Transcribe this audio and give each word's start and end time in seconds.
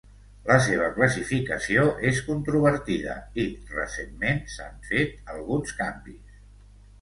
La 0.45 0.55
seva 0.67 0.85
classificació 0.93 1.83
és 2.11 2.21
controvertida 2.29 3.19
i, 3.45 3.45
recentment, 3.75 4.41
s'han 4.55 4.81
fet 4.89 5.15
alguns 5.35 5.77
canvis. 5.85 6.43